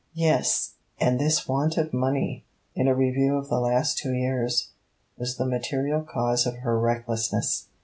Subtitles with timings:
[0.15, 4.69] Yes, and this want of money, in a review of the last two years,
[5.15, 7.67] was the material cause of her recklessness.